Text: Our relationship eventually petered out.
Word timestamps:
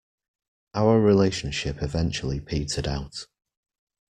Our 0.73 0.99
relationship 0.99 1.83
eventually 1.83 2.39
petered 2.39 2.87
out. 2.87 3.27